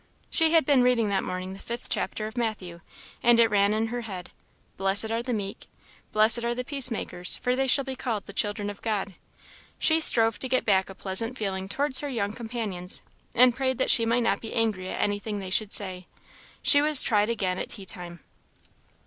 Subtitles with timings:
[0.31, 2.81] She had been reading that morning the fifth chapter of Matthew,
[3.21, 4.31] and it ran in her head,
[4.75, 5.67] "Blessed are the meek"
[6.11, 9.13] "Blessed are the peace makers; for they shall be called the children of God."
[9.77, 13.03] She strove to get back a pleasant feeling towards her young companions,
[13.35, 16.07] and prayed that she might not be angry at anything they should say.
[16.63, 18.21] She was tried again at tea time.